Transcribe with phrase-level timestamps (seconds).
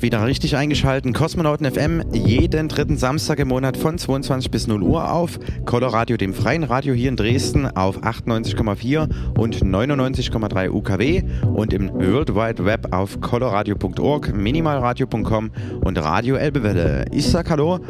[0.00, 1.12] habt wieder richtig eingeschaltet.
[1.12, 6.32] Kosmonauten FM jeden dritten Samstag im Monat von 22 bis 0 Uhr auf Coloradio, dem
[6.32, 12.94] freien Radio hier in Dresden auf 98,4 und 99,3 UKW und im World Wide Web
[12.94, 15.50] auf coloradio.org, minimalradio.com
[15.84, 17.04] und Radio Elbewelle.
[17.12, 17.80] Ich sag Hallo,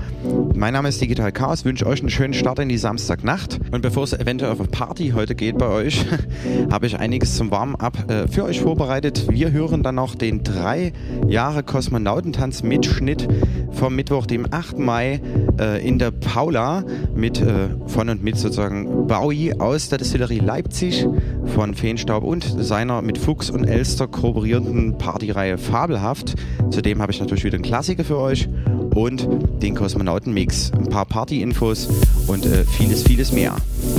[0.57, 4.03] mein Name ist Digital Chaos, wünsche euch einen schönen Start in die Samstagnacht und bevor
[4.03, 6.05] es eventuell auf eine Party heute geht bei euch,
[6.73, 9.27] habe ich einiges zum Warm-up äh, für euch vorbereitet.
[9.31, 10.93] Wir hören dann noch den drei
[11.29, 11.63] Jahre
[12.01, 13.29] Kosmonautentanz-Mitschnitt
[13.73, 14.79] vom Mittwoch, dem 8.
[14.79, 15.21] Mai
[15.59, 21.07] äh, in der Paula mit äh, von und mit sozusagen Bowie aus der Distillerie Leipzig
[21.55, 26.35] von Feenstaub und seiner mit Fuchs und Elster kooperierenden Partyreihe Fabelhaft.
[26.71, 28.49] Zudem habe ich natürlich wieder einen Klassiker für euch
[28.95, 29.29] und
[29.63, 30.73] den Kosmonauten-Mix.
[30.73, 31.89] Ein paar Party-Infos
[32.27, 33.57] und äh, vieles, vieles mehr.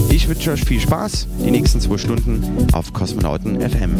[0.10, 3.92] Ich wünsche euch viel Spaß die nächsten zwei Stunden auf Kosmonauten FM.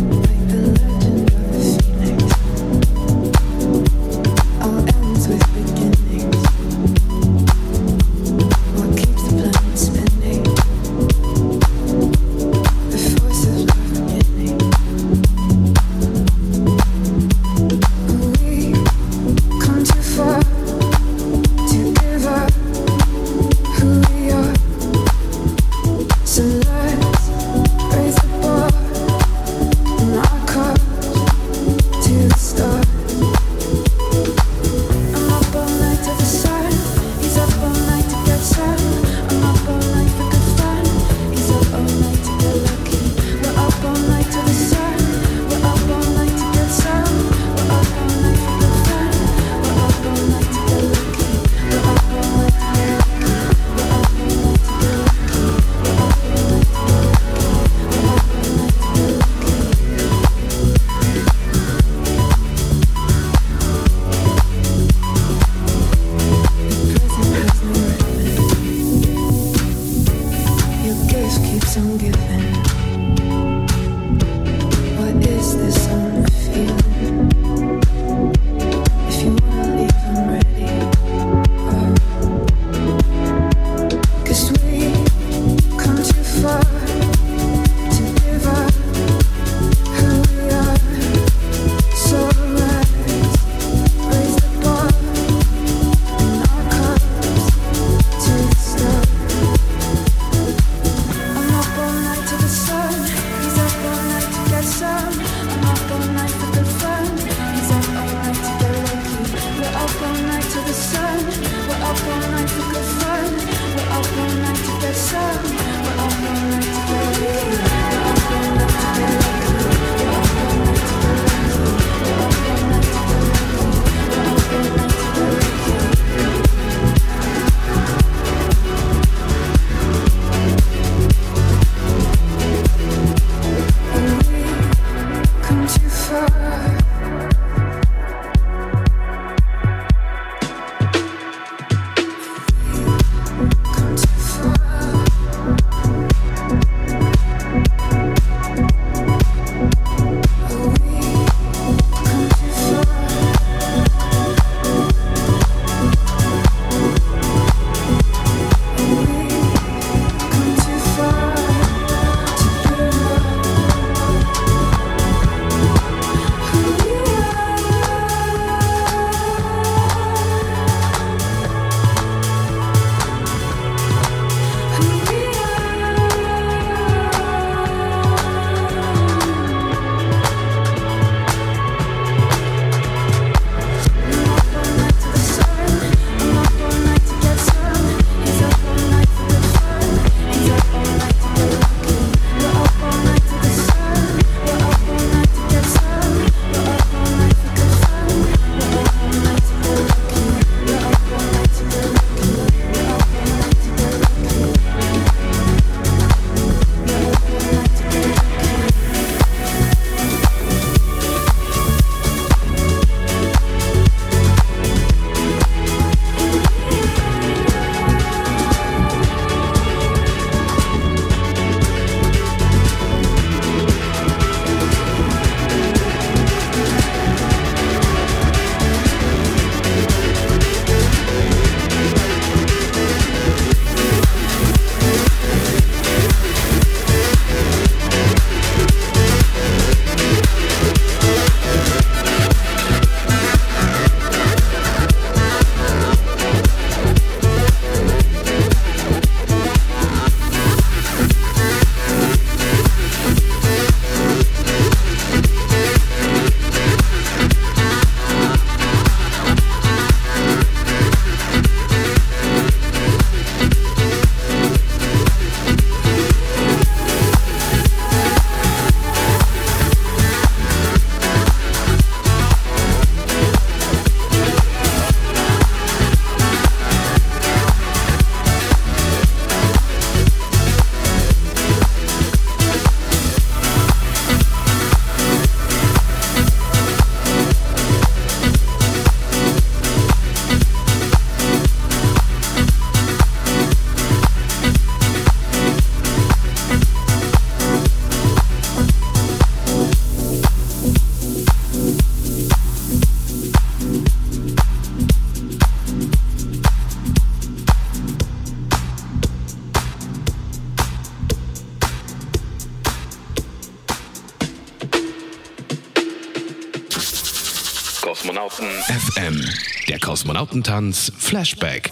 [319.02, 319.20] FM,
[319.68, 321.72] der Kosmonautentanz Flashback.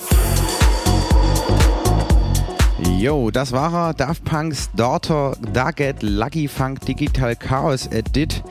[2.98, 8.44] Yo, das war er, Daft Punk's Daughter Daggett Lucky Funk Digital Chaos Edit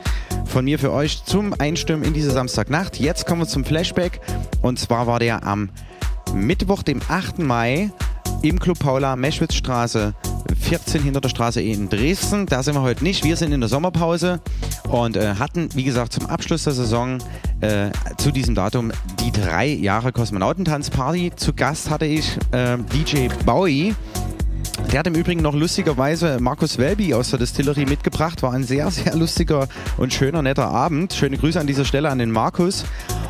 [0.45, 2.99] von mir für euch zum Einstimmen in diese Samstagnacht.
[2.99, 4.21] Jetzt kommen wir zum Flashback
[4.61, 5.69] und zwar war der am
[6.33, 7.39] Mittwoch, dem 8.
[7.39, 7.91] Mai
[8.43, 10.13] im Club Paula, Meschwitzstraße
[10.55, 12.45] 14 hinter der Straße in Dresden.
[12.45, 13.23] Da sind wir heute nicht.
[13.23, 14.39] Wir sind in der Sommerpause
[14.87, 17.17] und äh, hatten, wie gesagt, zum Abschluss der Saison
[17.61, 17.89] äh,
[18.19, 21.31] zu diesem Datum die drei Jahre Kosmonautentanzparty.
[21.37, 23.95] Zu Gast hatte ich äh, DJ Bowie.
[24.91, 28.43] Der hat im Übrigen noch lustigerweise Markus Welby aus der Distillerie mitgebracht.
[28.43, 31.13] War ein sehr, sehr lustiger und schöner, netter Abend.
[31.13, 32.83] Schöne Grüße an dieser Stelle an den Markus.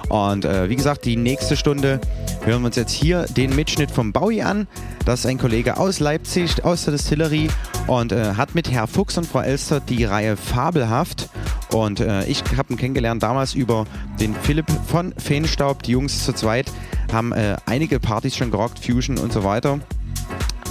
[0.09, 2.01] Und äh, wie gesagt, die nächste Stunde
[2.43, 4.67] hören wir uns jetzt hier den Mitschnitt vom Bowie an.
[5.05, 7.49] Das ist ein Kollege aus Leipzig, aus der Distillerie
[7.89, 11.27] und äh, hat mit Herr Fuchs und Frau Elster die Reihe Fabelhaft.
[11.73, 13.85] Und äh, ich habe ihn kennengelernt damals über
[14.19, 15.81] den Philipp von Feenstaub.
[15.81, 16.71] Die Jungs zu zweit
[17.11, 19.79] haben äh, einige Partys schon gerockt, Fusion und so weiter.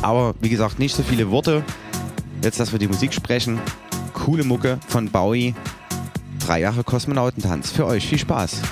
[0.00, 1.64] Aber wie gesagt, nicht so viele Worte.
[2.42, 3.58] Jetzt, dass wir die Musik sprechen.
[4.14, 5.56] Coole Mucke von Bowie.
[6.38, 7.72] Drei Jahre Kosmonautentanz.
[7.72, 8.62] Für euch viel Spaß.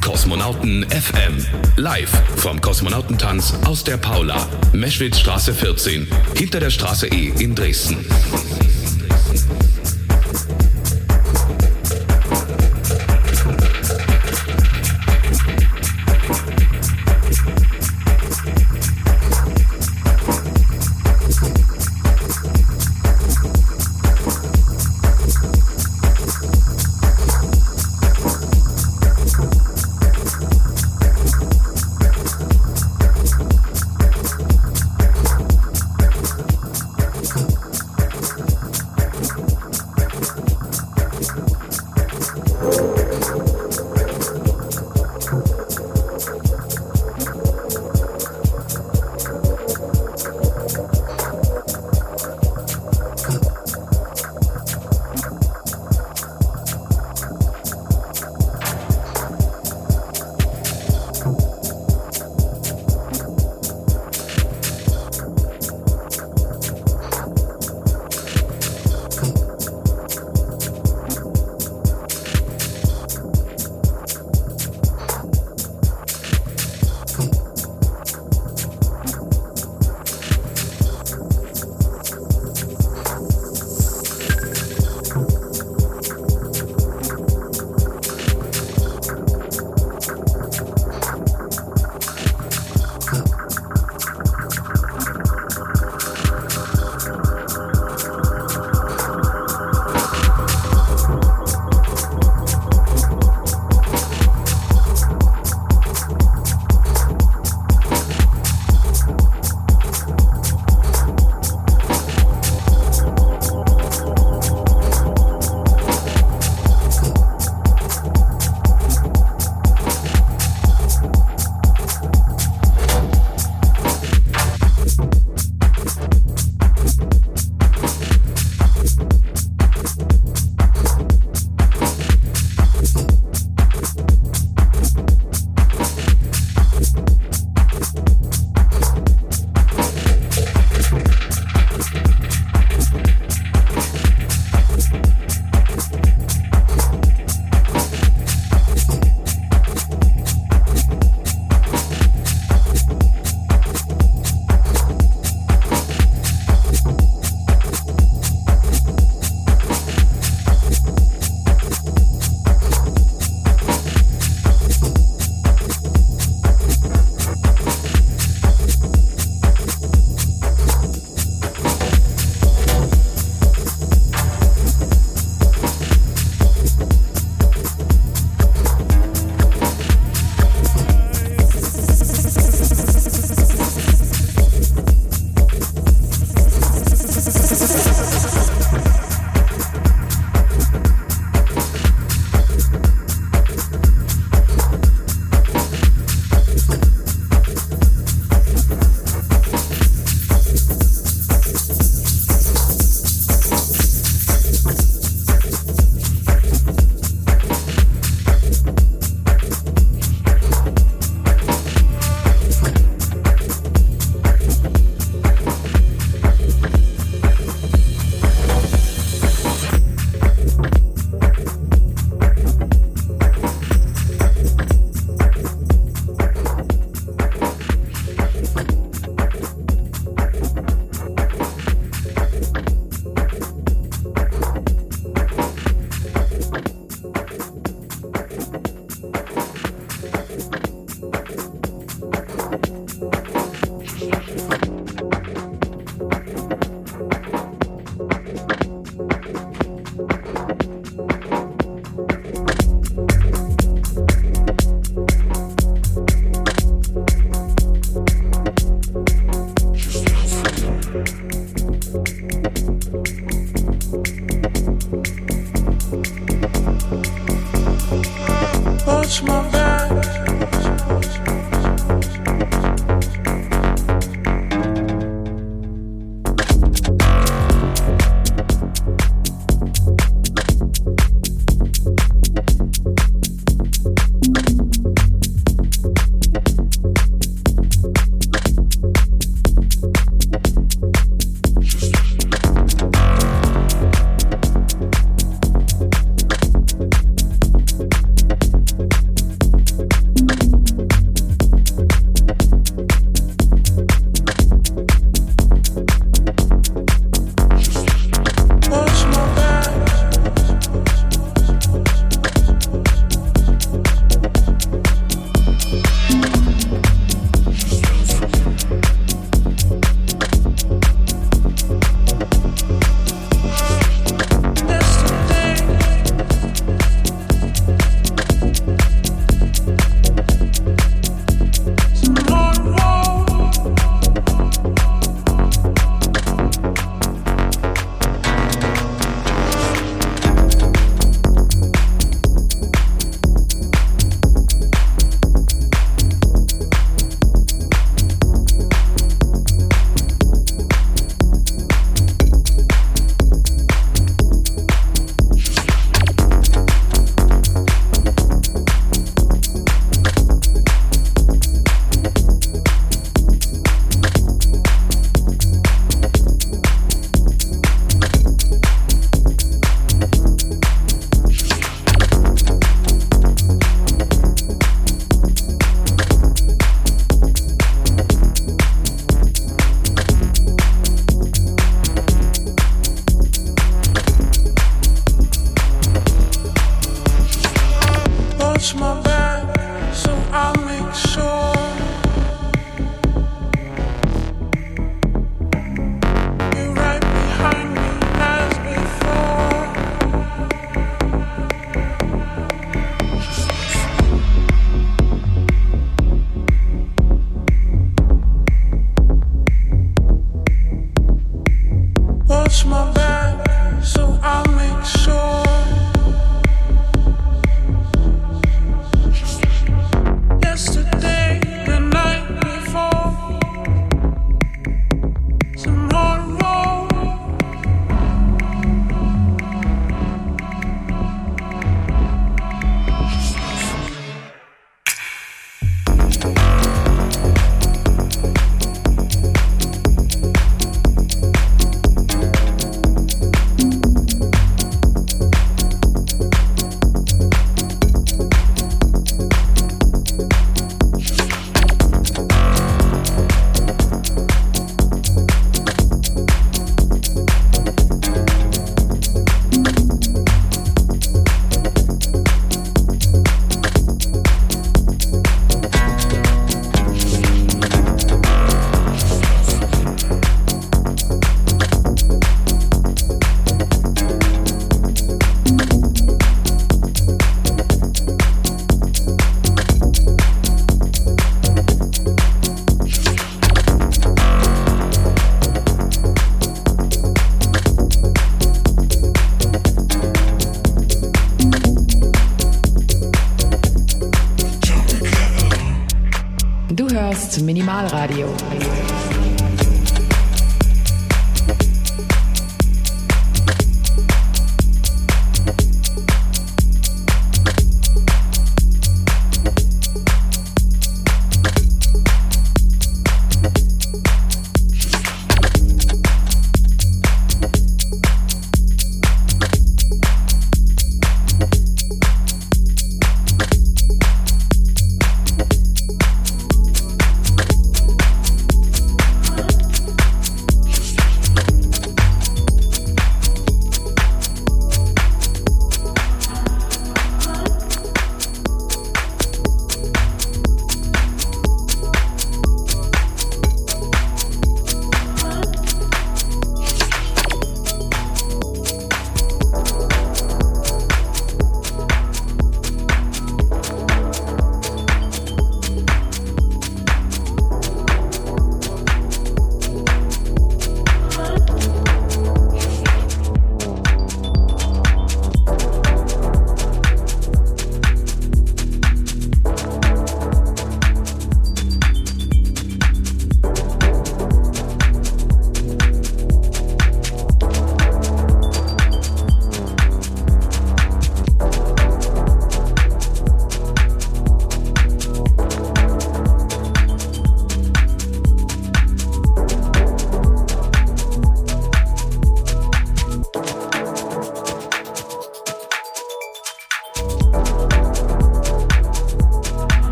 [0.00, 1.44] Kosmonauten FM.
[1.76, 7.96] Live vom Kosmonautentanz aus der Paula, Meschwitzstraße 14, hinter der Straße E in Dresden.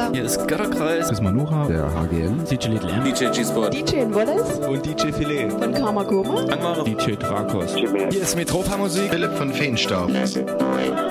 [0.00, 0.12] Schwester.
[0.12, 1.00] Hier ist Götterkreis.
[1.00, 1.66] Das ist Manuha.
[1.66, 2.44] Der HGM.
[2.44, 3.04] DJ Little M.
[3.04, 3.74] DJ G-Sport.
[3.74, 4.58] DJ Wallace.
[4.66, 5.50] Und DJ Filet.
[5.50, 6.42] Von Kamakoma.
[6.84, 7.74] DJ Drakos.
[7.74, 9.10] Hier ist Metropa Musik.
[9.10, 10.10] Philipp von Feenstaub.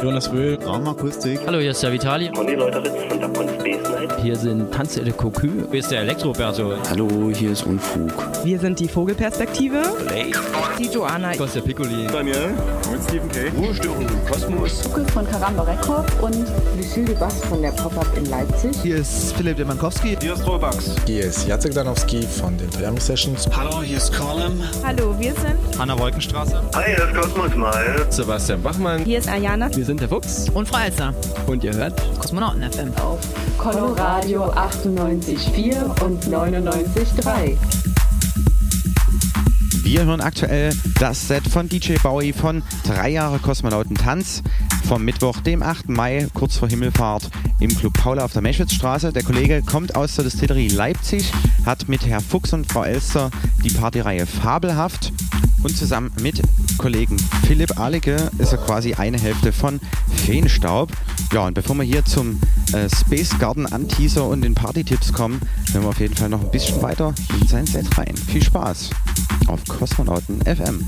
[0.02, 0.58] Jonas Wöhl.
[0.64, 1.40] Raumakustik.
[1.46, 2.32] Hallo, hier ist der Vitali.
[2.32, 4.22] Conny Leuteritz von und Space Night.
[4.22, 5.48] Hier sind Tanze de Cocu.
[5.72, 6.74] Hier ist der Elektroberto.
[6.90, 8.12] Hallo, hier ist Unfug.
[8.44, 9.82] Wir sind die Vogelperspektive.
[10.08, 10.40] Blake.
[10.78, 11.36] Die Joana.
[11.36, 12.08] Costa Piccoli.
[12.12, 12.54] Daniel.
[12.92, 13.50] Und Stephen K.
[13.58, 14.82] Ruhestörung im Kosmos.
[15.14, 16.46] Von Karamba Record und
[16.78, 18.79] Lucille Bass von der Pop-Up in Leipzig.
[18.82, 20.16] Hier ist Philipp Demankowski.
[20.22, 20.96] Hier ist Robax.
[21.06, 23.46] Hier ist Jacek Danowski von den Triami Sessions.
[23.54, 24.64] Hallo, hier ist Colin.
[24.84, 26.62] Hallo, wir sind Hanna Wolkenstraße.
[26.74, 28.08] Hi, hier ist Kosmos Mal.
[28.10, 29.04] Sebastian Bachmann.
[29.04, 29.70] Hier ist Ayana.
[29.76, 30.48] Wir sind der Fuchs.
[30.54, 31.14] Und Frau Elster.
[31.46, 32.94] Und ihr hört Kosmonauten FM.
[33.02, 33.20] Auf
[33.58, 37.58] Coloradio 98,4 und 99,3.
[39.90, 44.44] Wir hören aktuell das Set von DJ Bowie von drei Jahre Kosmonautentanz
[44.88, 45.90] vom Mittwoch, dem 8.
[45.90, 49.12] Mai, kurz vor Himmelfahrt im Club Paula auf der Meschwitzstraße.
[49.12, 51.34] Der Kollege kommt aus der Distillerie Leipzig,
[51.66, 53.32] hat mit Herr Fuchs und Frau Elster
[53.64, 55.12] die Partyreihe Fabelhaft
[55.64, 56.42] und zusammen mit
[56.78, 59.80] Kollegen Philipp Ahlige ist er quasi eine Hälfte von
[60.26, 60.92] Feenstaub.
[61.34, 62.40] Ja, und bevor wir hier zum
[62.74, 65.42] äh, Space Garden Anteaser und den Party-Tipps kommen,
[65.72, 68.16] hören wir auf jeden Fall noch ein bisschen weiter in sein Set rein.
[68.16, 68.90] Viel Spaß
[69.48, 70.88] auf Kosmonauten FM.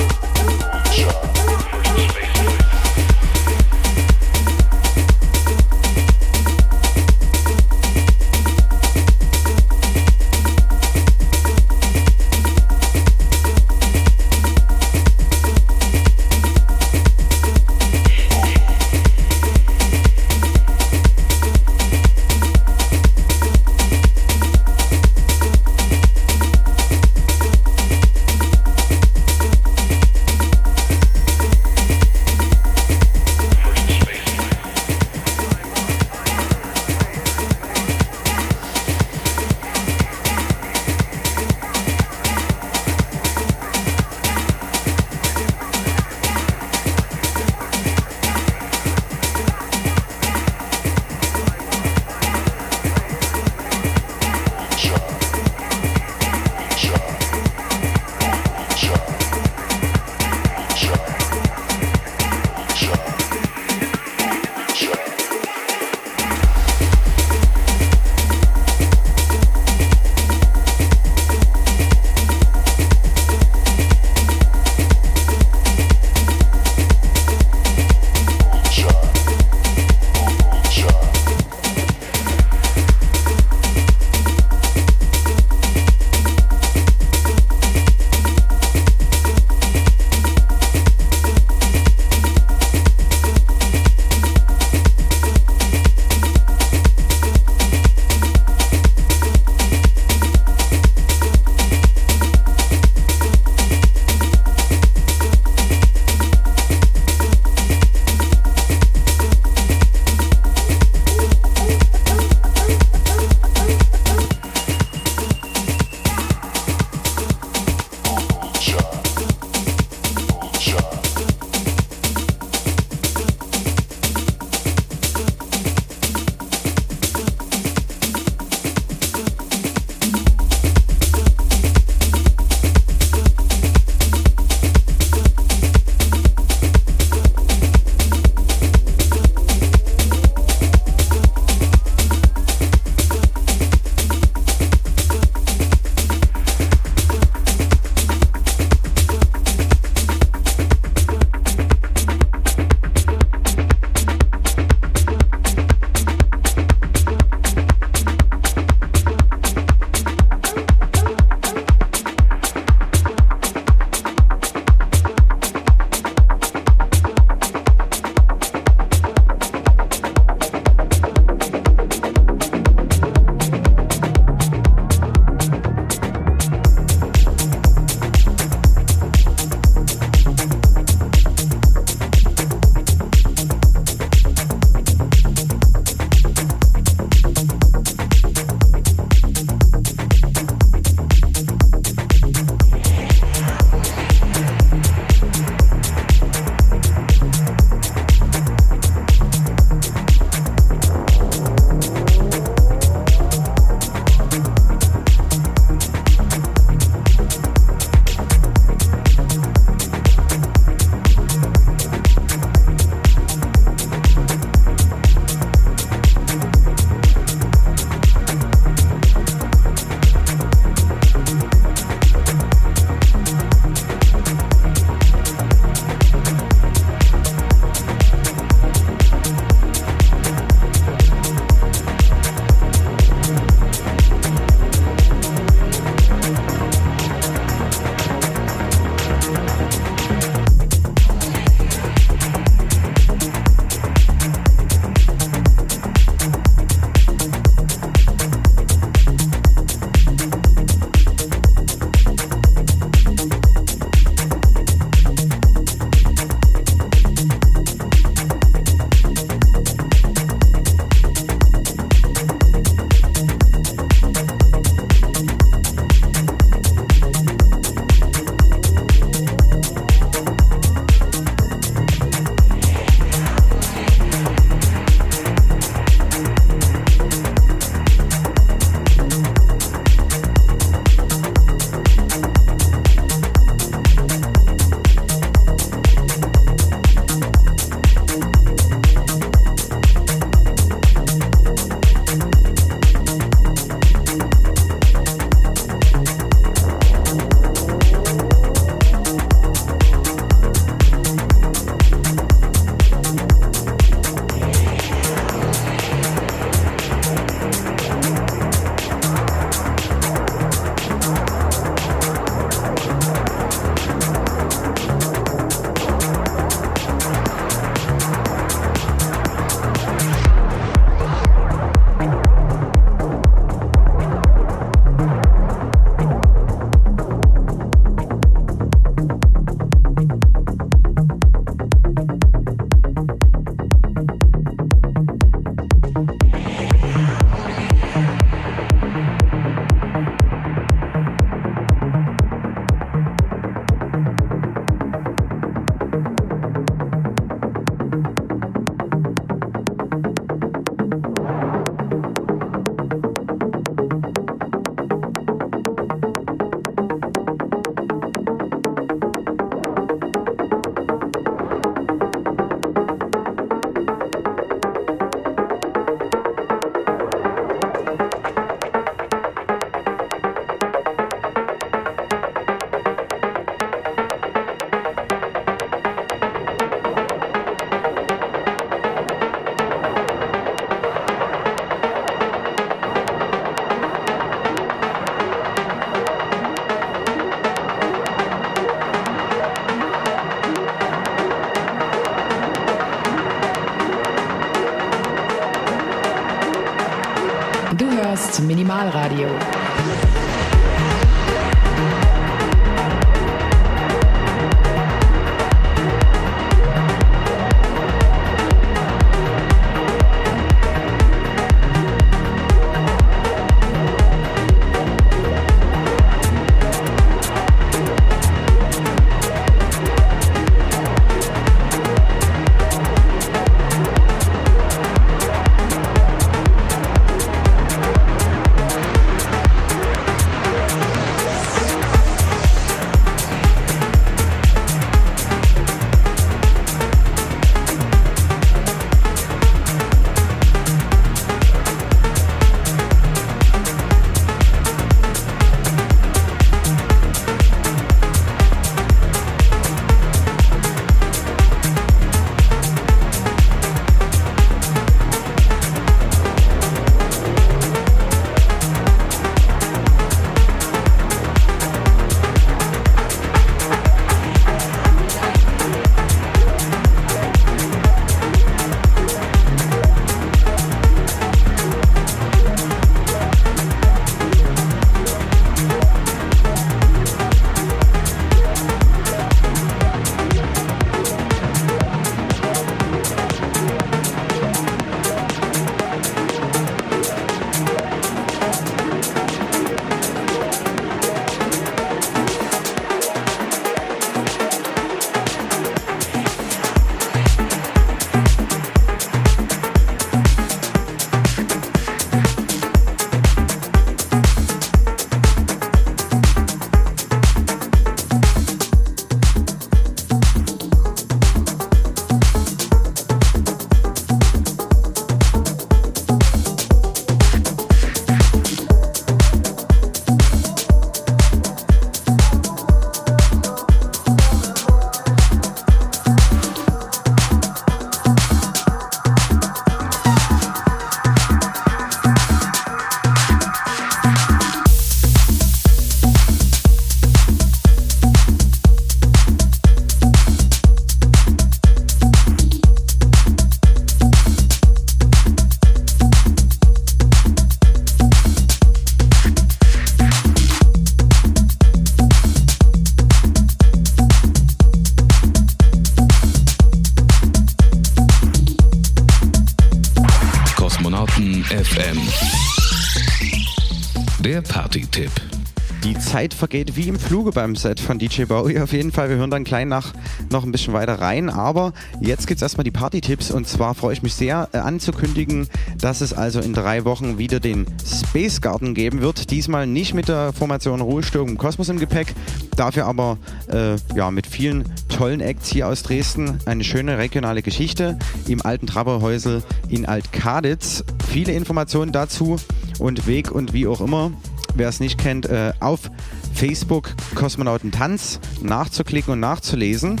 [566.26, 569.08] Zeit vergeht wie im Fluge beim Set von DJ Bowie auf jeden Fall.
[569.08, 569.92] Wir hören dann klein nach
[570.32, 573.92] noch ein bisschen weiter rein, aber jetzt gibt es erstmal die Party-Tipps und zwar freue
[573.92, 575.46] ich mich sehr äh, anzukündigen,
[575.80, 579.30] dass es also in drei Wochen wieder den Space Garden geben wird.
[579.30, 582.12] Diesmal nicht mit der Formation Ruhestörung im Kosmos im Gepäck,
[582.56, 583.18] dafür aber
[583.52, 586.40] äh, ja, mit vielen tollen Acts hier aus Dresden.
[586.44, 590.82] Eine schöne regionale Geschichte im alten Traberhäusel in Altkaditz.
[591.08, 592.36] Viele Informationen dazu
[592.80, 594.10] und Weg und wie auch immer
[594.56, 595.90] wer es nicht kennt, äh, auf
[596.34, 600.00] Facebook Kosmonautentanz nachzuklicken und nachzulesen.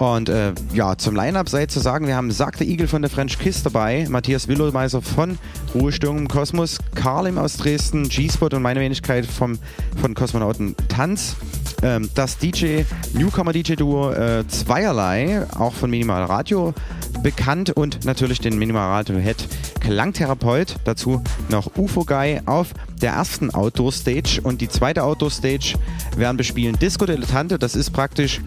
[0.00, 3.10] Und äh, ja, zum Line-Up sei zu sagen, wir haben Sack der Igel von der
[3.10, 5.38] French Kiss dabei, Matthias Willowmeiser von
[5.74, 9.58] Ruhestörung im Kosmos, Karlim aus Dresden, G-Spot und meine Wenigkeit vom,
[10.00, 11.36] von Kosmonauten Tanz.
[11.82, 16.72] Ähm, das DJ, Newcomer-DJ-Duo äh, Zweierlei, auch von Minimal Radio
[17.22, 19.48] bekannt und natürlich den Minimal Radio-Head
[19.80, 20.76] Klangtherapeut.
[20.84, 22.68] Dazu noch UFO Guy auf
[23.00, 25.74] der ersten Outdoor Stage und die zweite Outdoor Stage
[26.16, 27.58] werden bespielen Disco Dilettante.
[27.58, 28.40] Das ist praktisch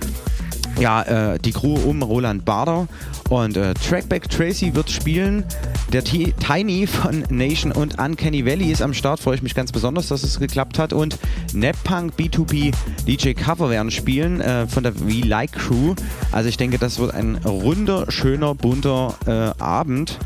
[0.79, 2.87] ja, äh, die Crew um Roland Bader
[3.33, 5.43] und äh, Trackback Tracy wird spielen.
[5.91, 9.19] Der T Tiny von Nation und Uncanny Valley ist am Start.
[9.19, 10.93] Freue ich mich ganz besonders, dass es geklappt hat.
[10.93, 11.17] Und
[11.51, 12.73] Neppunk B2B
[13.07, 15.95] DJ Cover werden spielen äh, von der We Like Crew.
[16.31, 20.19] Also ich denke, das wird ein runder, schöner, bunter äh, Abend.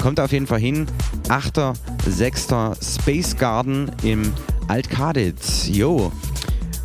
[0.00, 0.86] Kommt auf jeden Fall hin.
[1.28, 3.00] 8.6.
[3.00, 4.32] Space Garden im
[4.68, 5.68] Altkaditz.
[5.68, 6.12] Jo.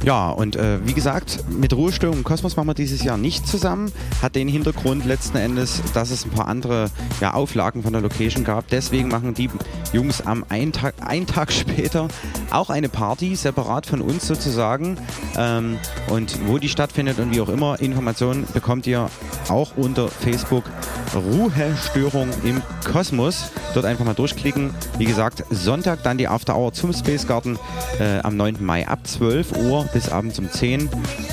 [0.03, 3.91] Ja, und äh, wie gesagt, mit Ruhestörung im Kosmos machen wir dieses Jahr nicht zusammen.
[4.21, 6.89] Hat den Hintergrund letzten Endes, dass es ein paar andere
[7.19, 8.67] ja, Auflagen von der Location gab.
[8.69, 9.49] Deswegen machen die
[9.93, 12.07] Jungs am einen Tag, einen Tag später
[12.51, 14.97] auch eine Party, separat von uns sozusagen.
[15.35, 15.77] Ähm,
[16.09, 19.09] und wo die stattfindet und wie auch immer, Informationen bekommt ihr
[19.49, 20.63] auch unter Facebook
[21.15, 23.51] Ruhestörung im Kosmos.
[23.73, 24.73] Dort einfach mal durchklicken.
[24.97, 27.57] Wie gesagt, Sonntag dann die After Hour zum Space Garden
[27.99, 28.57] äh, am 9.
[28.59, 30.89] Mai ab 12 Uhr bis abends um 10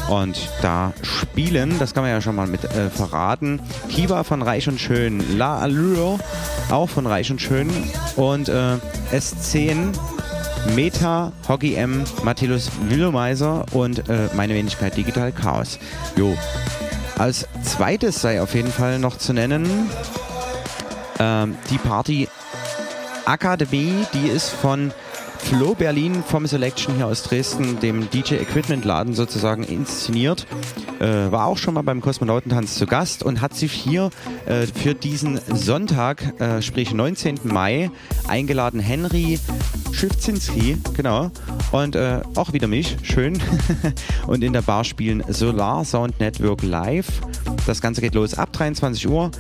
[0.08, 3.60] und da spielen, das kann man ja schon mal mit äh, verraten,
[3.90, 6.18] Kiva von Reich und Schön, La Allure
[6.70, 7.68] auch von Reich und Schön.
[8.16, 8.76] Und äh,
[9.12, 9.92] S10
[10.74, 15.78] Meta, Hockey M, Matthias Willomeiser und äh, meine Wenigkeit Digital Chaos.
[16.16, 16.34] Jo.
[17.18, 19.90] Als zweites sei auf jeden Fall noch zu nennen
[21.18, 22.28] ähm, die Party
[23.26, 24.90] Akademie, die ist von
[25.44, 30.46] Flo Berlin vom Selection hier aus Dresden, dem DJ Equipment Laden sozusagen inszeniert.
[31.00, 34.08] Äh, war auch schon mal beim Kosmonautentanz zu Gast und hat sich hier
[34.46, 37.40] äh, für diesen Sonntag, äh, sprich 19.
[37.44, 37.90] Mai,
[38.26, 39.38] eingeladen Henry
[39.92, 41.30] Schiffzinski, genau.
[41.72, 43.40] Und äh, auch wieder mich, schön.
[44.26, 47.20] und in der Bar spielen Solar Sound Network live.
[47.66, 49.30] Das Ganze geht los ab 23 Uhr,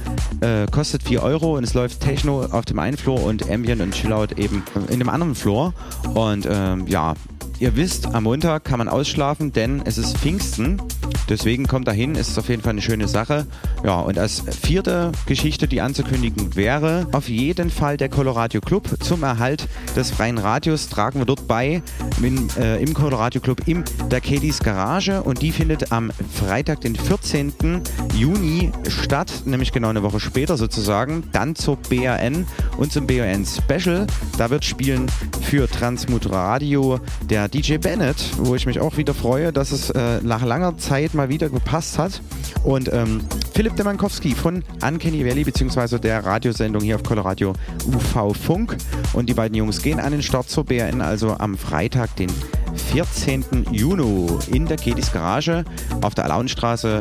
[0.40, 3.92] äh, kostet 4 Euro und es läuft Techno auf dem einen Floor und Ambient und
[3.92, 5.72] Chillout eben in dem anderen Floor.
[6.14, 7.14] Und ähm, ja,
[7.58, 10.80] ihr wisst, am Montag kann man ausschlafen, denn es ist Pfingsten.
[11.28, 13.46] Deswegen kommt dahin, ist auf jeden Fall eine schöne Sache.
[13.82, 18.88] Ja, und als vierte Geschichte, die anzukündigen wäre, auf jeden Fall der Colorado Club.
[19.00, 21.82] Zum Erhalt des freien Radios tragen wir dort bei
[22.22, 26.96] in, äh, im Colorado Club in der Katie's Garage und die findet am Freitag, den
[26.96, 27.82] 14.
[28.14, 32.46] Juni statt, nämlich genau eine Woche später sozusagen, dann zur BRN
[32.76, 34.06] und zum BRN Special.
[34.36, 35.06] Da wird spielen
[35.42, 40.20] für Transmut Radio der DJ Bennett, wo ich mich auch wieder freue, dass es äh,
[40.22, 42.20] nach langer Zeit mal wieder gepasst hat.
[42.64, 43.20] Und ähm,
[43.52, 47.54] Philipp Demankowski von Uncanny Valley beziehungsweise der Radiosendung hier auf Colorado
[47.86, 48.76] UV Funk.
[49.12, 52.30] Und die beiden Jungs gehen an den Start zur BRN, also am Freitag, den
[52.76, 53.66] 14.
[53.70, 55.64] Juni in der Kedis Garage
[56.00, 57.00] auf der Alaunstraße,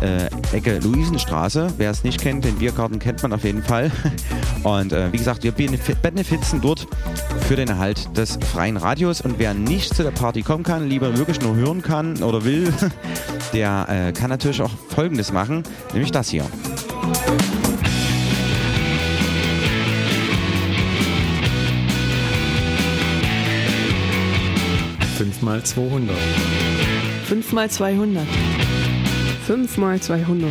[0.00, 1.74] äh, Ecke Luisenstraße.
[1.76, 3.90] Wer es nicht kennt, den Biergarten kennt man auf jeden Fall.
[4.62, 6.86] Und äh, wie gesagt, wir benefizen dort
[7.46, 9.20] für den Erhalt des freien Radios.
[9.20, 12.72] Und wer nicht zu der Party kommen kann, lieber wirklich nur hören kann oder will,
[13.52, 15.62] der äh, kann natürlich auch Folgendes machen,
[15.92, 16.44] nämlich das hier.
[25.16, 26.16] Fünf mal 200.
[27.24, 28.26] Fünf mal 200.
[29.46, 30.50] Fünf mal 200.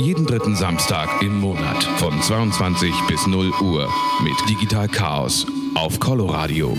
[0.00, 3.86] Jeden dritten Samstag im Monat von 22 bis 0 Uhr
[4.22, 6.74] mit Digital Chaos auf Coloradio.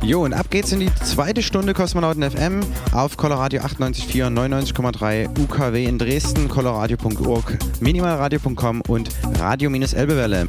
[0.00, 2.60] Jo, und ab geht's in die zweite Stunde Kosmonauten FM
[2.92, 10.46] auf Coloradio 98.4, 99,3 UKW in Dresden, coloradio.org, minimalradio.com und Radio-Elbewelle.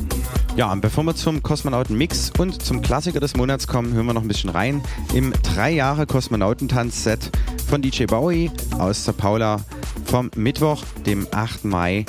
[0.55, 4.21] Ja, und bevor wir zum Kosmonauten-Mix und zum Klassiker des Monats kommen, hören wir noch
[4.21, 4.83] ein bisschen rein
[5.15, 7.31] im drei Jahre Kosmonautentanz-Set
[7.67, 9.57] von DJ Bowie aus der Paula
[10.05, 11.65] vom Mittwoch, dem 8.
[11.65, 12.05] Mai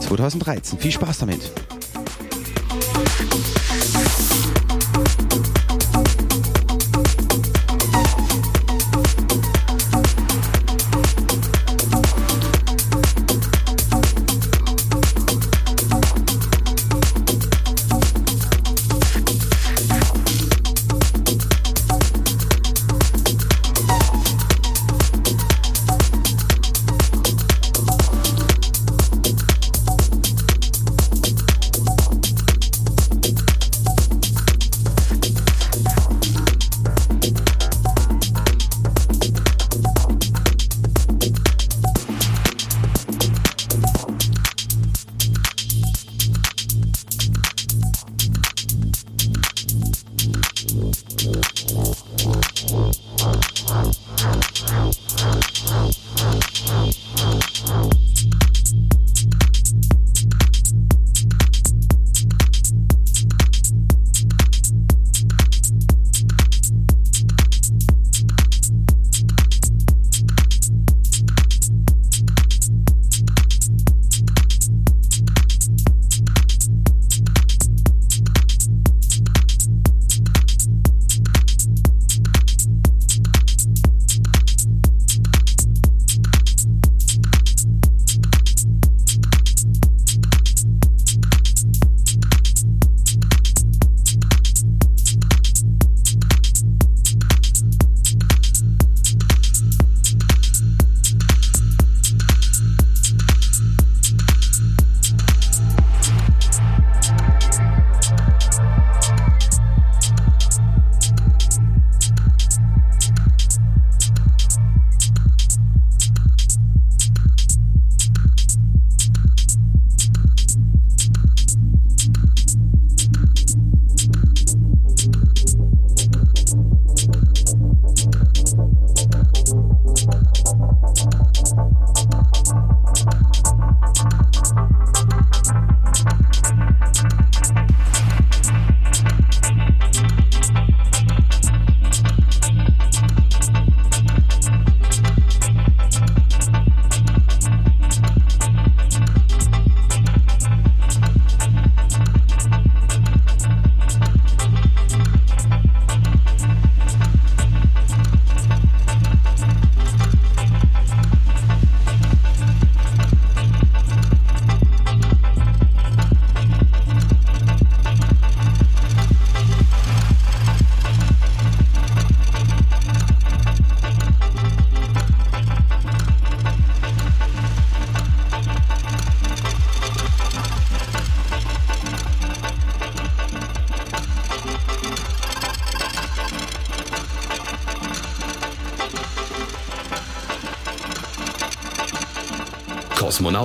[0.00, 0.78] 2013.
[0.78, 1.52] Viel Spaß damit!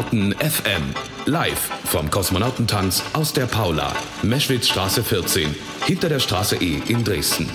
[0.01, 0.95] Kosmonauten FM.
[1.25, 3.93] Live vom Kosmonautentanz aus der Paula,
[4.23, 5.53] Meschwitzstraße 14,
[5.85, 7.47] hinter der Straße E in Dresden.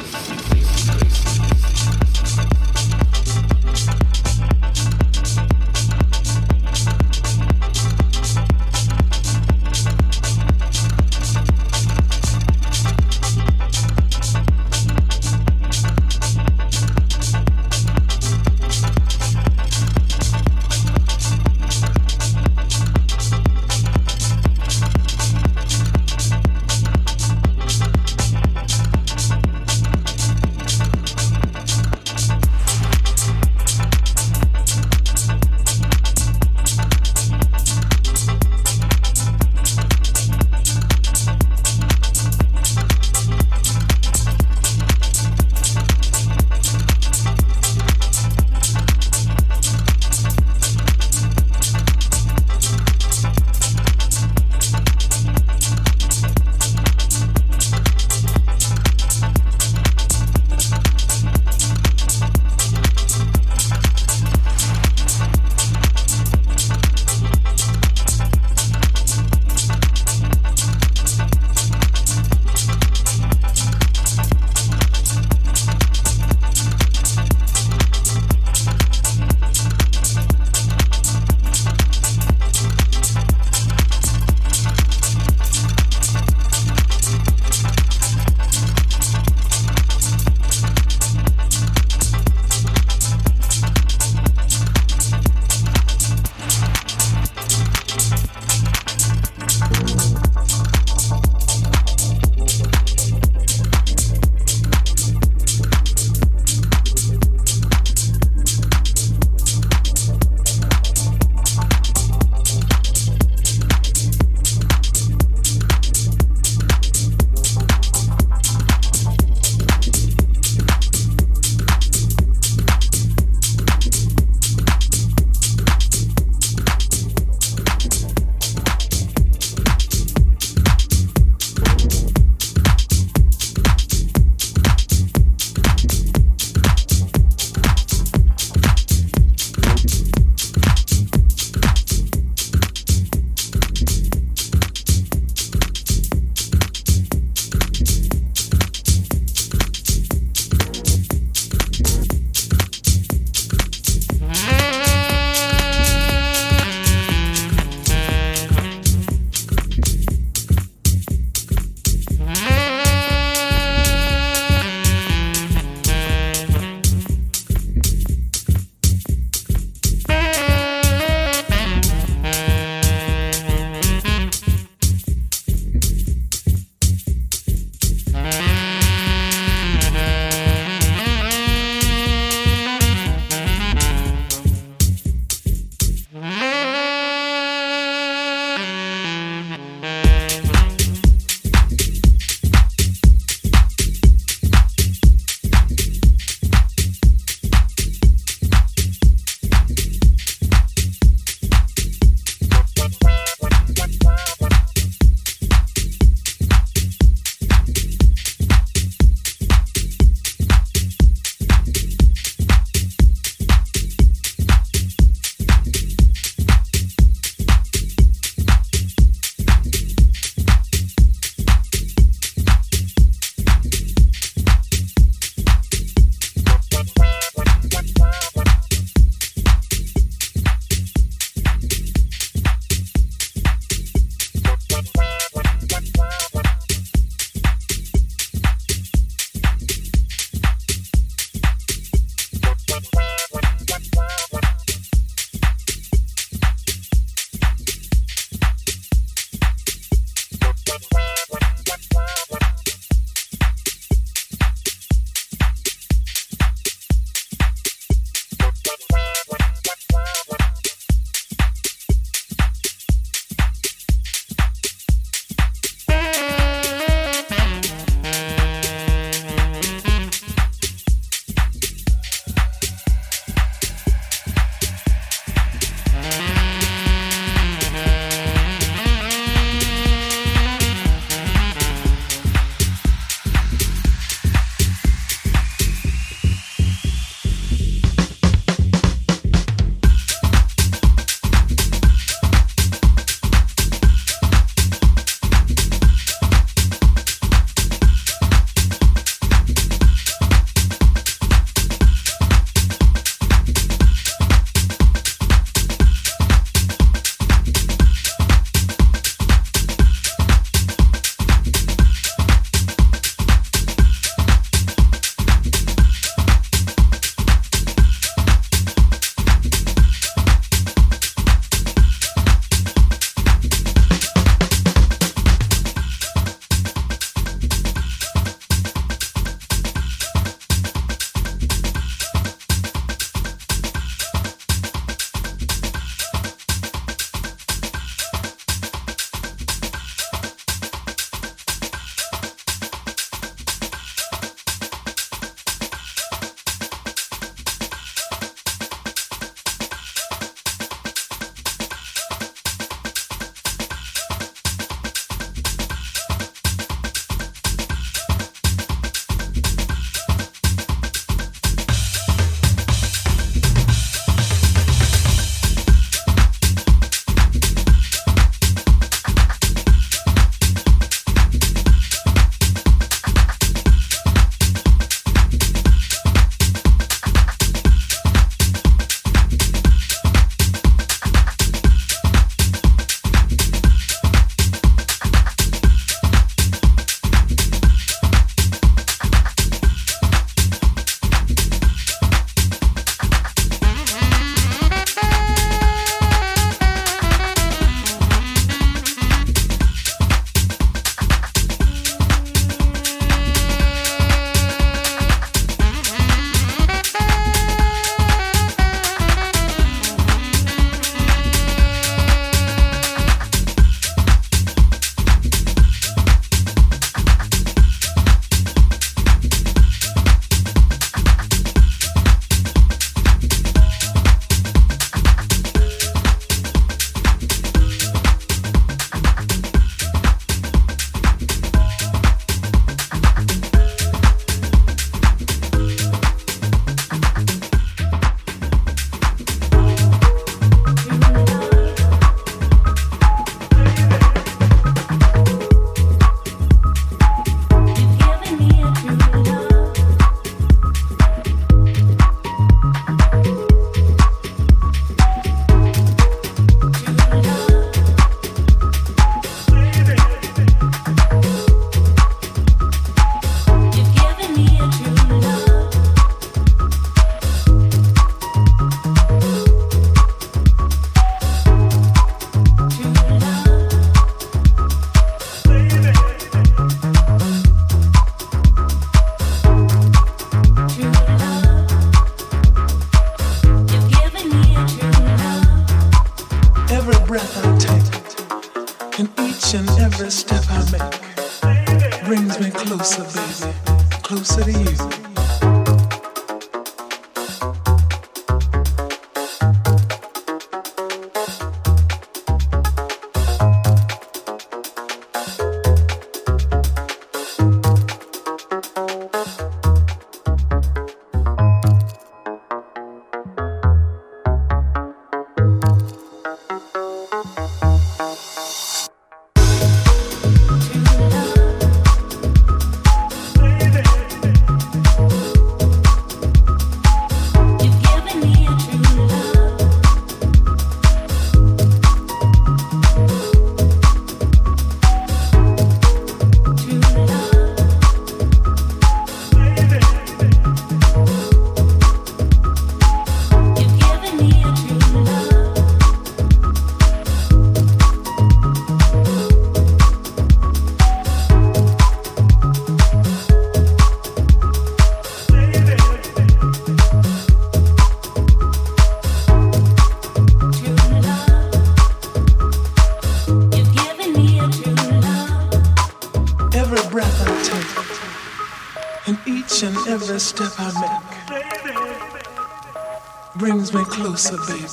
[574.46, 574.68] Baby.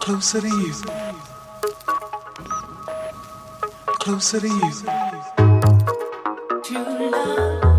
[0.00, 0.74] Closer to you.
[4.00, 5.00] Closer to you.
[6.62, 7.69] Kosmonauten FM.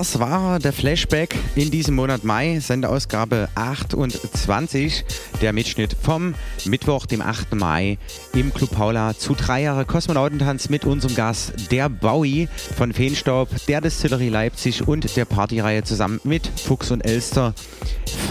[0.00, 5.04] Das war der Flashback in diesem Monat Mai, Sendeausgabe 28,
[5.42, 7.54] der Mitschnitt vom Mittwoch, dem 8.
[7.54, 7.98] Mai
[8.32, 12.48] im Club Paula zu drei Jahre Kosmonautentanz mit unserem Gast, der Bowie
[12.78, 17.52] von Feenstaub, der Distillerie Leipzig und der Partyreihe zusammen mit Fuchs und Elster.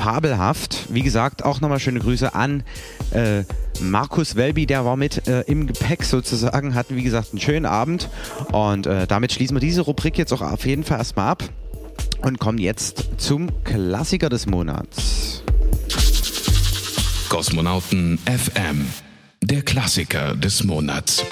[0.02, 0.88] Fabelhaft.
[0.90, 2.64] Wie gesagt, auch nochmal schöne Grüße an
[3.12, 3.44] äh,
[3.80, 8.10] Markus Welby, der war mit äh, im Gepäck sozusagen, hatten wie gesagt einen schönen Abend
[8.52, 11.44] und äh, damit schließen wir diese Rubrik jetzt auch auf jeden Fall erstmal ab
[12.22, 15.44] und kommen jetzt zum Klassiker des Monats.
[17.30, 18.88] Kosmonauten FM,
[19.41, 21.24] der Klassiker des Monats.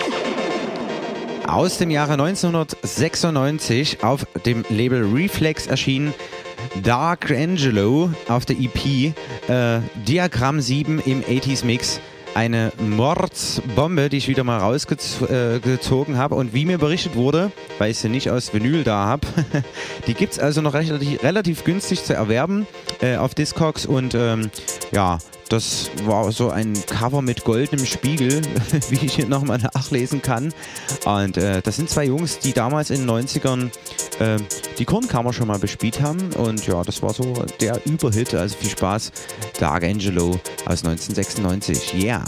[1.47, 6.13] Aus dem Jahre 1996 auf dem Label Reflex erschienen
[6.83, 9.13] Dark Angelo auf der EP
[9.47, 11.99] äh, Diagramm 7 im 80s Mix
[12.35, 16.35] eine Mordsbombe, die ich wieder mal rausgezogen äh, habe.
[16.35, 19.27] Und wie mir berichtet wurde, weil ich sie nicht aus Vinyl da habe,
[20.07, 22.67] die gibt es also noch relativ, relativ günstig zu erwerben
[23.01, 23.85] äh, auf Discogs.
[23.85, 24.49] Und ähm,
[24.91, 25.19] ja,
[25.49, 28.41] das war so ein Cover mit goldenem Spiegel,
[28.89, 30.53] wie ich hier nochmal nachlesen kann.
[31.05, 33.69] Und äh, das sind zwei Jungs, die damals in den 90ern
[34.19, 34.37] äh,
[34.77, 36.33] die Kornkammer schon mal bespielt haben.
[36.33, 38.33] Und ja, das war so der Überhit.
[38.33, 39.11] Also viel Spaß.
[39.59, 41.93] Dark Angelo aus 1996.
[41.95, 42.23] Yeah.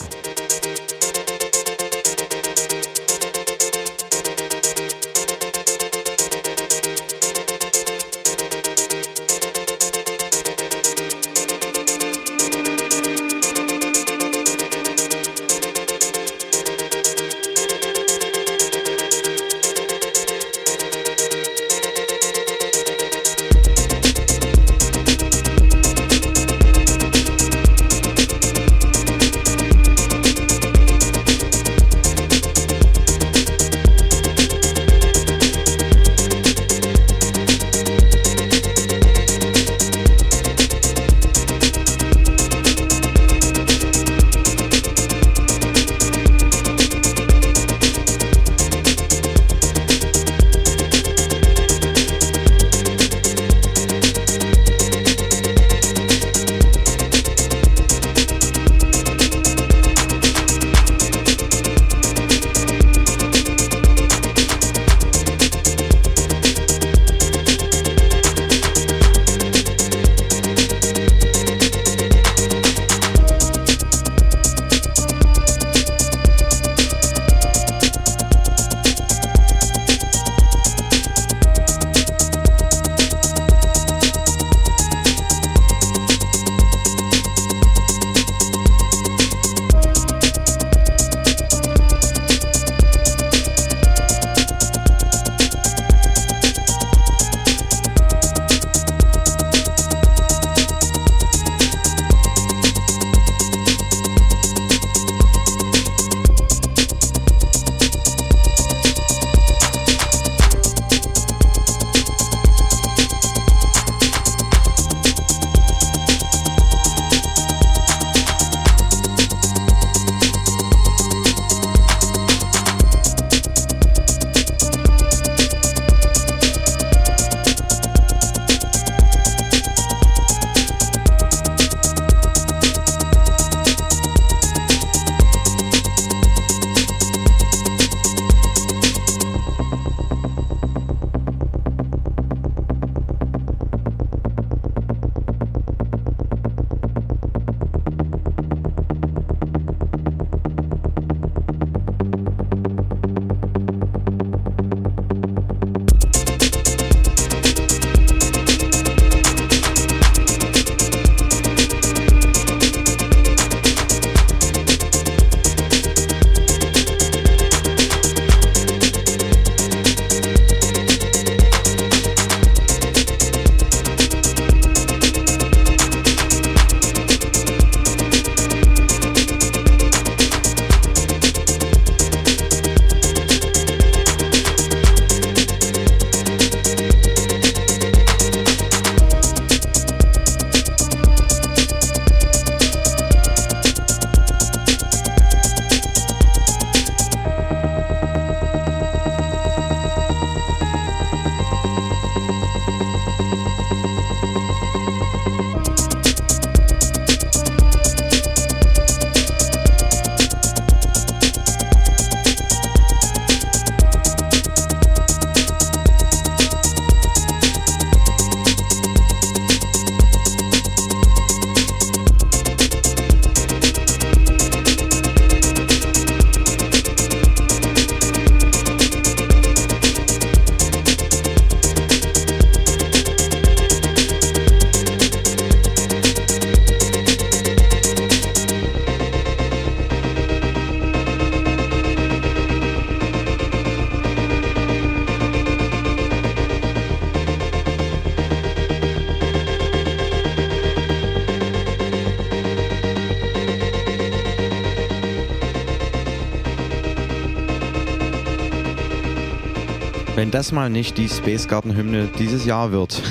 [260.30, 263.02] Wenn das mal nicht die Space Garden Hymne dieses Jahr wird.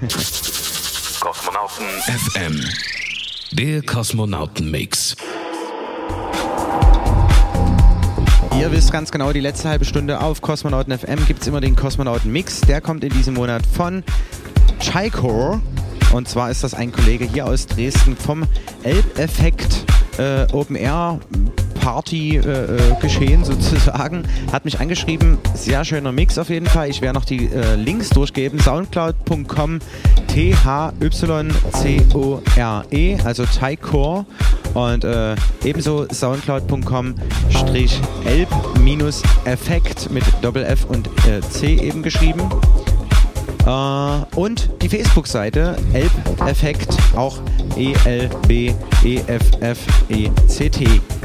[1.20, 2.60] Kosmonauten FM.
[3.52, 5.14] Der Kosmonauten-Mix.
[8.58, 11.76] Ihr wisst ganz genau, die letzte halbe Stunde auf Kosmonauten FM gibt es immer den
[11.76, 12.62] Kosmonauten Mix.
[12.62, 14.02] Der kommt in diesem Monat von
[14.80, 15.62] Chaikor.
[16.12, 18.44] Und zwar ist das ein Kollege hier aus Dresden vom
[18.82, 19.84] Elbeffekt
[20.18, 21.20] äh, Open Air
[21.86, 24.24] Party äh, äh, geschehen sozusagen.
[24.50, 26.90] Hat mich angeschrieben, sehr schöner Mix auf jeden Fall.
[26.90, 28.58] Ich werde noch die äh, Links durchgeben.
[28.58, 29.78] Soundcloud.com
[30.26, 30.88] T-H-Y-C-O-R-E,
[33.22, 34.26] also Tycore.
[34.74, 37.14] Und äh, ebenso soundcloud.com
[37.50, 42.50] strich elb-effekt mit Doppel-F und äh, C eben geschrieben.
[43.64, 47.38] Uh, und die Facebook-Seite Elb-Effekt, auch
[47.76, 48.76] E-L-B-E-F-F-E-C-T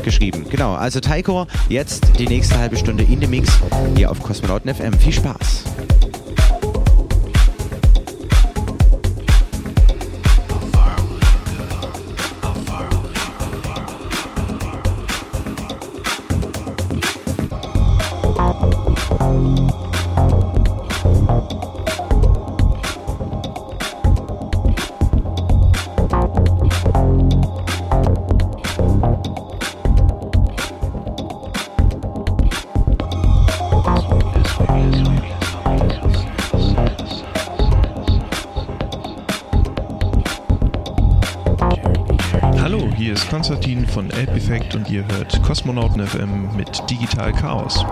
[0.04, 0.46] geschrieben.
[0.50, 3.50] Genau, also Taiko, jetzt die nächste halbe Stunde in dem Mix
[3.96, 4.94] hier auf Kosmonauten FM.
[4.94, 5.64] Viel Spaß!
[44.52, 47.86] Von Elbeffekt und ihr hört Kosmonauten FM mit Digital Chaos.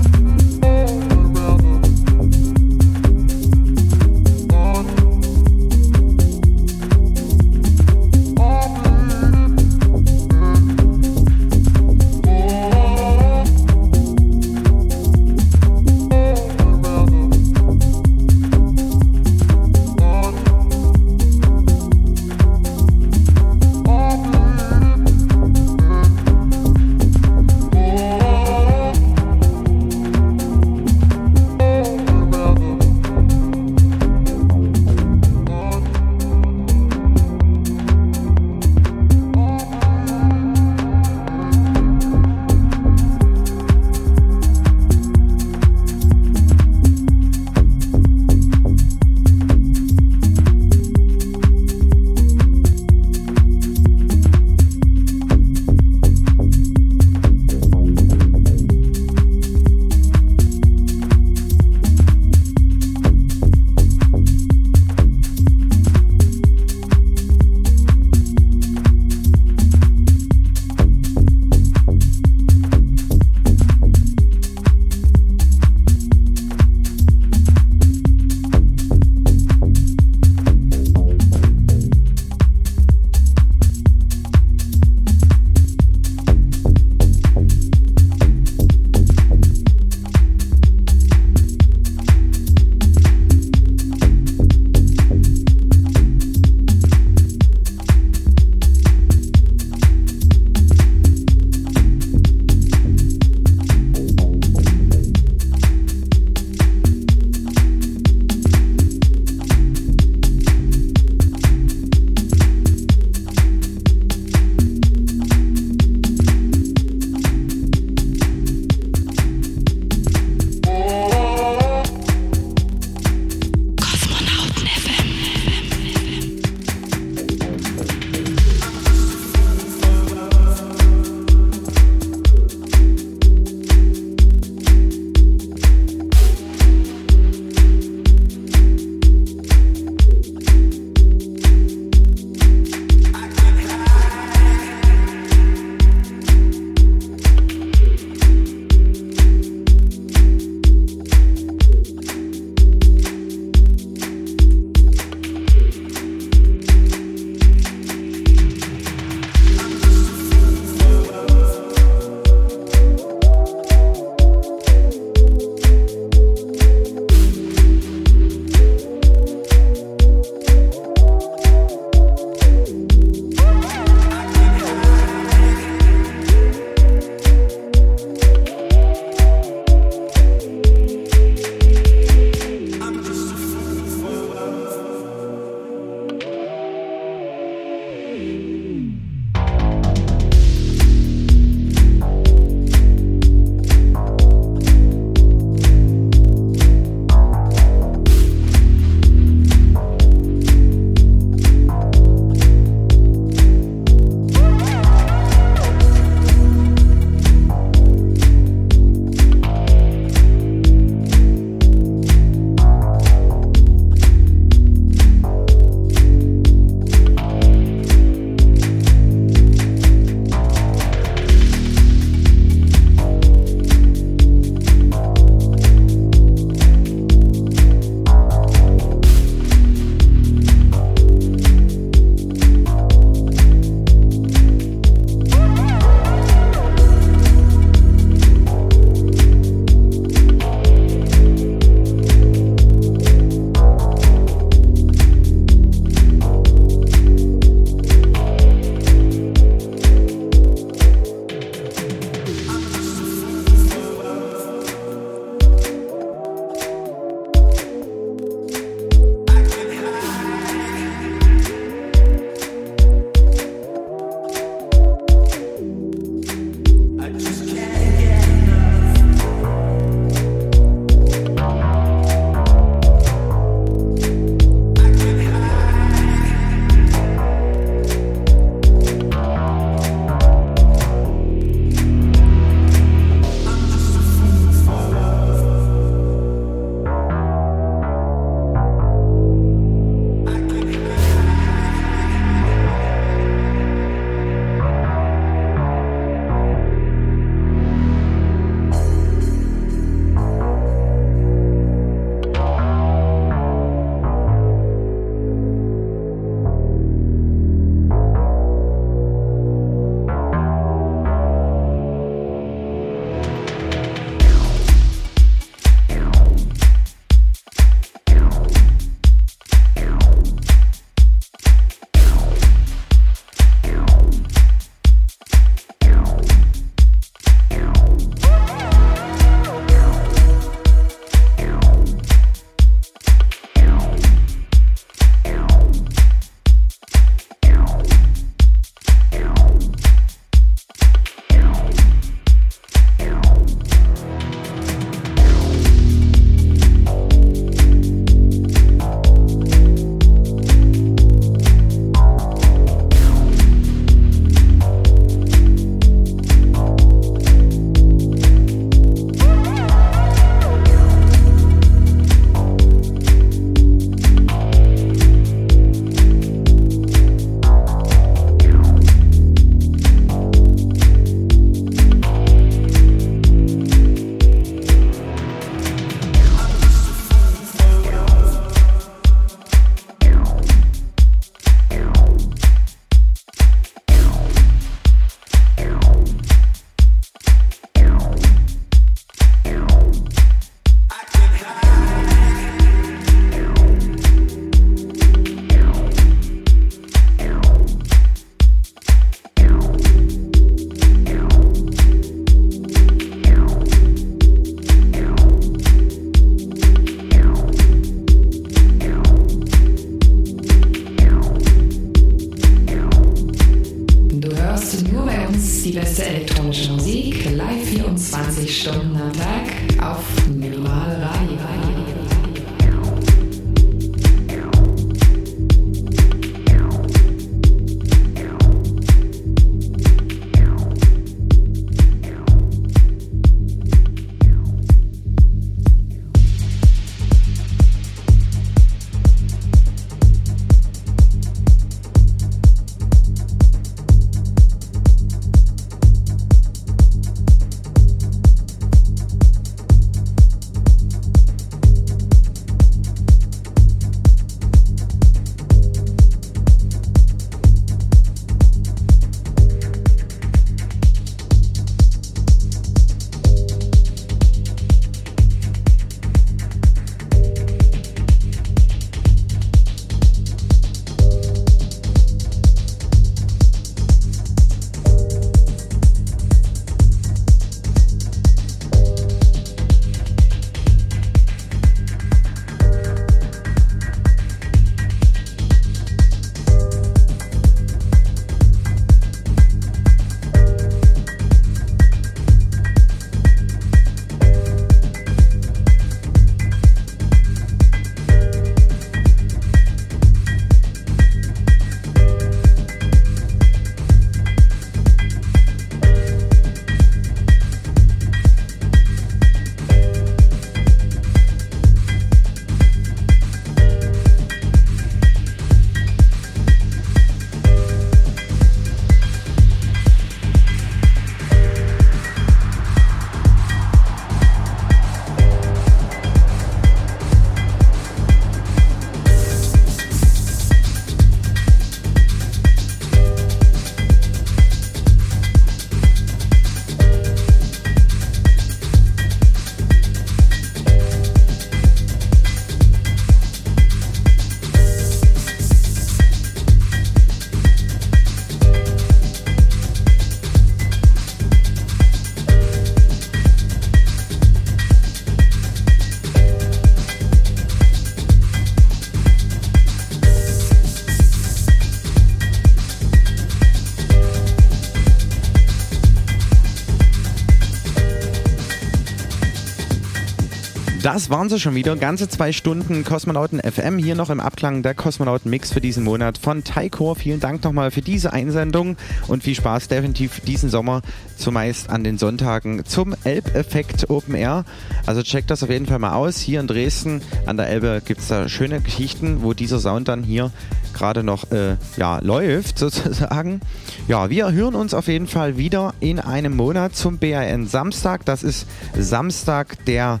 [570.92, 571.76] Das waren sie schon wieder.
[571.76, 576.18] Ganze zwei Stunden Kosmonauten FM hier noch im Abklang der Kosmonauten Mix für diesen Monat
[576.18, 576.96] von Taikor.
[576.96, 578.76] Vielen Dank nochmal für diese Einsendung
[579.06, 580.82] und viel Spaß definitiv diesen Sommer
[581.16, 584.44] zumeist an den Sonntagen zum Elbeffekt Open Air.
[584.84, 586.18] Also checkt das auf jeden Fall mal aus.
[586.18, 590.02] Hier in Dresden an der Elbe gibt es da schöne Geschichten, wo dieser Sound dann
[590.02, 590.32] hier
[590.72, 593.40] gerade noch äh, ja, läuft sozusagen.
[593.86, 598.04] Ja, wir hören uns auf jeden Fall wieder in einem Monat zum BAN Samstag.
[598.06, 598.46] Das ist
[598.76, 600.00] Samstag, der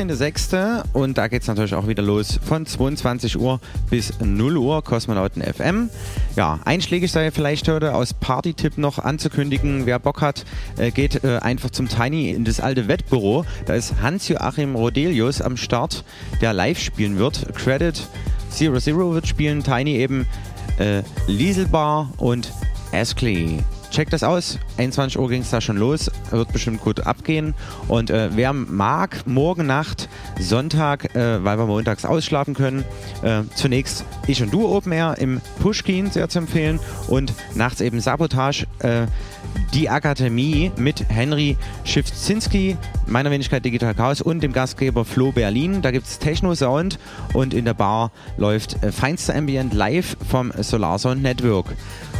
[0.00, 0.84] 15.06.
[0.94, 3.60] Und da geht es natürlich auch wieder los von 22 Uhr
[3.90, 5.90] bis 0 Uhr Kosmonauten FM.
[6.36, 9.84] Ja, einschlägig sei vielleicht heute aus Party-Tipp noch anzukündigen.
[9.84, 10.44] Wer Bock hat,
[10.78, 13.44] äh, geht äh, einfach zum Tiny in das alte Wettbüro.
[13.66, 16.04] Da ist Hans-Joachim Rodelius am Start,
[16.40, 17.54] der live spielen wird.
[17.54, 18.02] Credit
[18.50, 20.26] Zero Zero wird spielen, Tiny eben,
[20.78, 22.50] äh, Lieselbar und
[22.92, 23.58] Askley.
[23.90, 24.58] Checkt das aus.
[24.78, 26.10] 21 Uhr ging es da schon los.
[26.30, 27.54] Wird bestimmt gut abgehen.
[27.88, 30.08] Und äh, wer mag, morgen Nacht,
[30.38, 32.84] Sonntag, äh, weil wir montags ausschlafen können,
[33.22, 36.78] äh, zunächst ich und du Open Air im Pushkin sehr zu empfehlen.
[37.08, 38.66] Und nachts eben Sabotage.
[38.78, 39.06] Äh,
[39.74, 42.76] die Akademie mit Henry Schiffzinski,
[43.06, 45.82] meiner Wenigkeit Digital Chaos und dem Gastgeber Flo Berlin.
[45.82, 46.98] Da gibt es Techno-Sound
[47.32, 51.66] und in der Bar läuft äh, feinster Ambient live vom Solar Sound Network.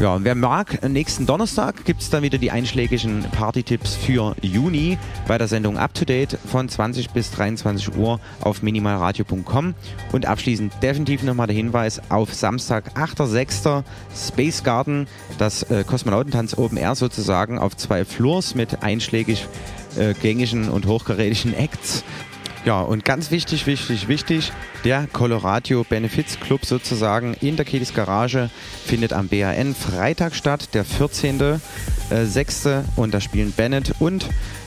[0.01, 4.97] Ja, und wer mag, nächsten Donnerstag gibt es dann wieder die einschlägigen Party-Tipps für Juni
[5.29, 9.75] bei der Sendung Up to Date von 20 bis 23 Uhr auf minimalradio.com.
[10.13, 13.85] Und abschließend definitiv nochmal der Hinweis auf Samstag, 8.6.
[14.17, 15.07] Space Garden,
[15.37, 19.49] das äh, Kosmonautentanz Open Air sozusagen auf zwei Floors mit einschlägig
[19.99, 22.05] äh, gängigen und hochkarätigen Acts.
[22.65, 24.53] Ja, und ganz wichtig, wichtig, wichtig,
[24.85, 28.51] der Colorado Benefits Club sozusagen in der Kedis Garage
[28.85, 32.71] findet am BAN Freitag statt, der 14.06.
[32.71, 34.27] Äh, und da spielen Bennett und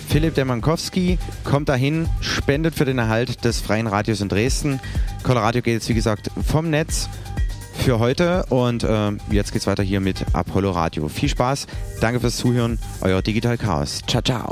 [0.09, 4.79] Philipp Demankowski kommt dahin, spendet für den Erhalt des freien Radios in Dresden.
[5.23, 7.09] Colorado geht jetzt, wie gesagt, vom Netz
[7.75, 11.07] für heute und äh, jetzt geht's weiter hier mit Apollo Radio.
[11.09, 11.67] Viel Spaß,
[12.01, 14.01] danke fürs Zuhören, euer Digital Chaos.
[14.07, 14.51] Ciao, ciao.